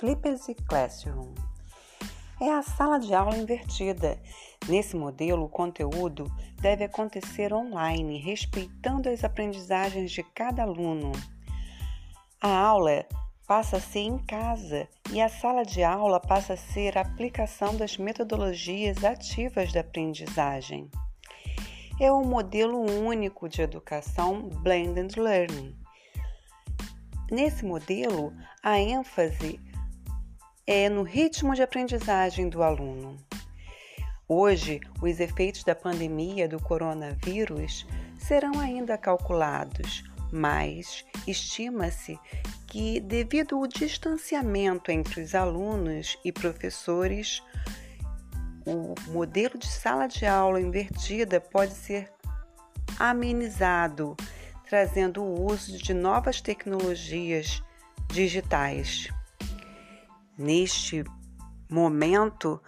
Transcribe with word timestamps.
Flippers 0.00 0.46
Classroom. 0.68 1.34
É 2.40 2.52
a 2.52 2.62
sala 2.62 3.00
de 3.00 3.12
aula 3.12 3.36
invertida. 3.36 4.16
Nesse 4.68 4.94
modelo, 4.94 5.46
o 5.46 5.48
conteúdo 5.48 6.32
deve 6.60 6.84
acontecer 6.84 7.52
online, 7.52 8.16
respeitando 8.16 9.08
as 9.08 9.24
aprendizagens 9.24 10.12
de 10.12 10.22
cada 10.22 10.62
aluno. 10.62 11.10
A 12.40 12.48
aula 12.48 13.06
passa 13.44 13.78
a 13.78 13.80
ser 13.80 13.98
em 13.98 14.18
casa 14.18 14.88
e 15.10 15.20
a 15.20 15.28
sala 15.28 15.64
de 15.64 15.82
aula 15.82 16.20
passa 16.20 16.52
a 16.52 16.56
ser 16.56 16.96
a 16.96 17.00
aplicação 17.00 17.76
das 17.76 17.96
metodologias 17.96 19.02
ativas 19.02 19.72
da 19.72 19.80
aprendizagem. 19.80 20.88
É 22.00 22.12
um 22.12 22.22
modelo 22.22 22.78
único 22.78 23.48
de 23.48 23.62
educação 23.62 24.48
Blended 24.62 25.18
Learning. 25.18 25.76
Nesse 27.32 27.64
modelo, 27.64 28.32
a 28.62 28.78
ênfase 28.78 29.60
é 30.70 30.86
no 30.90 31.02
ritmo 31.02 31.54
de 31.54 31.62
aprendizagem 31.62 32.46
do 32.46 32.62
aluno. 32.62 33.16
Hoje, 34.28 34.80
os 35.00 35.18
efeitos 35.18 35.64
da 35.64 35.74
pandemia 35.74 36.46
do 36.46 36.60
coronavírus 36.60 37.86
serão 38.18 38.60
ainda 38.60 38.98
calculados, 38.98 40.04
mas 40.30 41.06
estima-se 41.26 42.18
que, 42.66 43.00
devido 43.00 43.56
ao 43.56 43.66
distanciamento 43.66 44.92
entre 44.92 45.22
os 45.22 45.34
alunos 45.34 46.18
e 46.22 46.30
professores, 46.30 47.42
o 48.66 48.94
modelo 49.10 49.56
de 49.56 49.68
sala 49.68 50.06
de 50.06 50.26
aula 50.26 50.60
invertida 50.60 51.40
pode 51.40 51.72
ser 51.72 52.12
amenizado, 52.98 54.14
trazendo 54.68 55.22
o 55.22 55.50
uso 55.50 55.78
de 55.78 55.94
novas 55.94 56.42
tecnologias 56.42 57.62
digitais. 58.08 59.08
Neste 60.38 61.02
momento, 61.68 62.62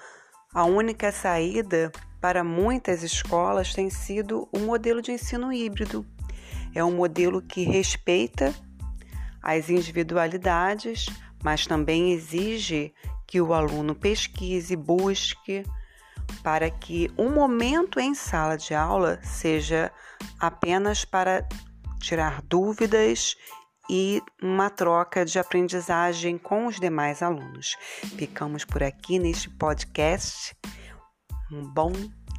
a 0.53 0.65
única 0.65 1.13
saída 1.13 1.93
para 2.21 2.43
muitas 2.43 3.05
escolas 3.05 3.73
tem 3.73 3.89
sido 3.89 4.49
o 4.53 4.59
modelo 4.59 5.01
de 5.01 5.13
ensino 5.13 5.53
híbrido. 5.53 6.05
É 6.75 6.85
um 6.85 6.91
modelo 6.91 7.41
que 7.41 7.63
respeita 7.63 8.53
as 9.41 9.71
individualidades, 9.71 11.07
mas 11.43 11.67
também 11.67 12.13
exige 12.13 12.93
que 13.27 13.41
o 13.41 13.55
aluno 13.55 13.95
pesquise, 13.95 14.75
busque, 14.75 15.65
para 16.43 16.71
que 16.71 17.11
um 17.17 17.31
momento 17.31 18.01
em 18.01 18.15
sala 18.15 18.57
de 18.57 18.75
aula 18.75 19.21
seja 19.23 19.93
apenas 20.39 21.05
para 21.05 21.47
tirar 22.01 22.43
dúvidas 22.43 23.37
e 23.93 24.23
uma 24.41 24.71
troca 24.71 25.25
de 25.25 25.37
aprendizagem 25.37 26.39
com 26.39 26.67
os 26.67 26.79
demais 26.79 27.23
alunos. 27.23 27.77
Ficamos 28.17 28.65
por 28.65 28.85
aqui 28.85 29.19
neste 29.19 29.51
podcast. 29.51 30.57
Um 31.51 31.67
bom 31.67 31.91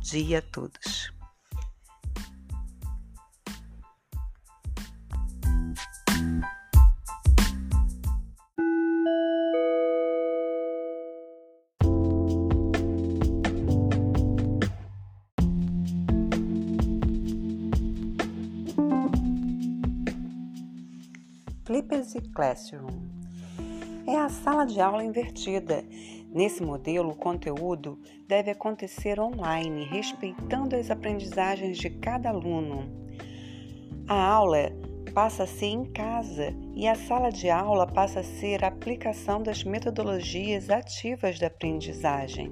dia 0.02 0.40
a 0.40 0.42
todos. 0.42 1.12
Flippers 21.72 22.14
Classroom. 22.36 22.90
É 24.06 24.18
a 24.18 24.28
sala 24.28 24.66
de 24.66 24.82
aula 24.82 25.06
invertida. 25.06 25.86
Nesse 26.30 26.62
modelo, 26.62 27.12
o 27.12 27.16
conteúdo 27.16 27.98
deve 28.28 28.52
acontecer 28.52 29.22
online, 29.22 29.86
respeitando 29.86 30.76
as 30.76 30.92
aprendizagens 30.92 31.78
de 31.78 31.90
cada 31.90 32.28
aluno. 32.28 32.84
A 34.06 34.22
aula 34.22 34.74
passa 35.14 35.44
a 35.44 35.48
ser 35.48 35.68
em 35.68 35.86
casa 35.86 36.54
e 36.76 36.86
a 36.90 36.96
sala 36.96 37.30
de 37.30 37.50
aula 37.50 37.88
passa 37.88 38.20
a 38.20 38.24
ser 38.24 38.66
a 38.66 38.68
aplicação 38.68 39.42
das 39.42 39.64
metodologias 39.64 40.70
ativas 40.70 41.40
da 41.40 41.48
aprendizagem. 41.48 42.52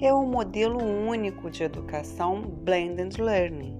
É 0.00 0.14
um 0.14 0.30
modelo 0.30 0.78
único 0.80 1.50
de 1.50 1.64
educação 1.64 2.40
Blended 2.40 3.20
Learning. 3.20 3.76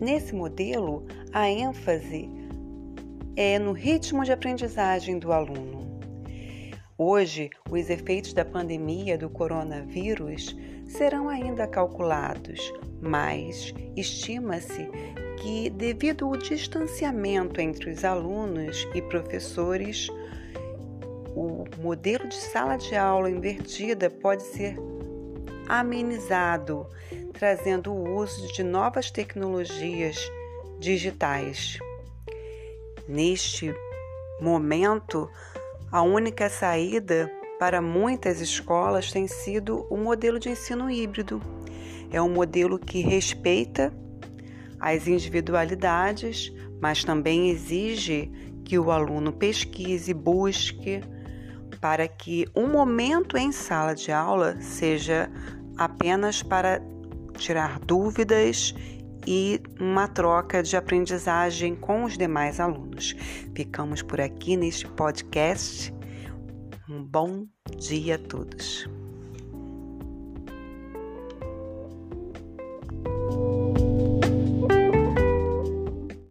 Nesse 0.00 0.34
modelo, 0.34 1.06
a 1.32 1.48
ênfase 1.48 2.42
é 3.36 3.58
no 3.58 3.72
ritmo 3.72 4.24
de 4.24 4.32
aprendizagem 4.32 5.18
do 5.18 5.32
aluno. 5.32 5.98
Hoje, 6.96 7.50
os 7.68 7.90
efeitos 7.90 8.32
da 8.32 8.44
pandemia 8.44 9.18
do 9.18 9.28
coronavírus 9.28 10.56
serão 10.86 11.28
ainda 11.28 11.66
calculados, 11.66 12.72
mas 13.02 13.74
estima-se 13.96 14.88
que, 15.38 15.68
devido 15.70 16.26
ao 16.26 16.36
distanciamento 16.36 17.60
entre 17.60 17.90
os 17.90 18.04
alunos 18.04 18.86
e 18.94 19.02
professores, 19.02 20.08
o 21.34 21.64
modelo 21.82 22.28
de 22.28 22.36
sala 22.36 22.76
de 22.76 22.94
aula 22.94 23.28
invertida 23.28 24.08
pode 24.08 24.44
ser 24.44 24.76
amenizado, 25.68 26.86
trazendo 27.32 27.92
o 27.92 28.14
uso 28.14 28.52
de 28.52 28.62
novas 28.62 29.10
tecnologias 29.10 30.16
digitais. 30.78 31.78
Neste 33.06 33.74
momento, 34.40 35.28
a 35.92 36.02
única 36.02 36.48
saída 36.48 37.30
para 37.58 37.80
muitas 37.80 38.40
escolas 38.40 39.12
tem 39.12 39.28
sido 39.28 39.86
o 39.90 39.96
modelo 39.96 40.38
de 40.38 40.48
ensino 40.48 40.90
híbrido. 40.90 41.40
É 42.10 42.20
um 42.20 42.28
modelo 42.28 42.78
que 42.78 43.00
respeita 43.00 43.92
as 44.80 45.06
individualidades, 45.06 46.52
mas 46.80 47.04
também 47.04 47.50
exige 47.50 48.30
que 48.64 48.78
o 48.78 48.90
aluno 48.90 49.32
pesquise, 49.32 50.12
busque, 50.14 51.00
para 51.80 52.08
que 52.08 52.46
um 52.56 52.66
momento 52.66 53.36
em 53.36 53.52
sala 53.52 53.94
de 53.94 54.10
aula 54.10 54.56
seja 54.60 55.30
apenas 55.76 56.42
para 56.42 56.80
tirar 57.36 57.78
dúvidas 57.80 58.74
e 59.26 59.60
uma 59.80 60.08
troca 60.08 60.62
de 60.62 60.76
aprendizagem 60.76 61.74
com 61.74 62.04
os 62.04 62.16
demais 62.16 62.60
alunos. 62.60 63.14
Ficamos 63.54 64.02
por 64.02 64.20
aqui 64.20 64.56
neste 64.56 64.86
podcast. 64.86 65.92
Um 66.88 67.02
bom 67.02 67.46
dia 67.78 68.16
a 68.16 68.18
todos. 68.18 68.88